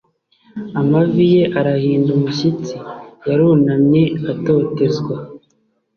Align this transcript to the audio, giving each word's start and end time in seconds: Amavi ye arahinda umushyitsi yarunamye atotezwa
Amavi 0.79 1.23
ye 1.33 1.43
arahinda 1.59 2.09
umushyitsi 2.17 2.75
yarunamye 3.27 4.03
atotezwa 4.31 5.15